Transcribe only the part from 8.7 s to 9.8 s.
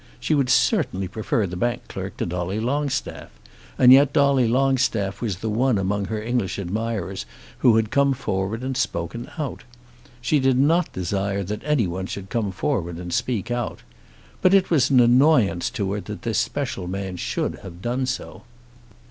spoken out.